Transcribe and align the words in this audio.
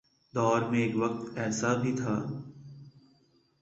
دور 0.33 0.61
میں 0.61 0.79
ایک 0.79 0.95
وقت 0.95 1.37
ایسا 1.37 1.73
بھی 1.73 1.91
تھا۔ 1.91 2.15